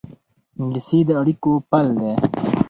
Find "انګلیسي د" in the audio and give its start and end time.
0.59-1.09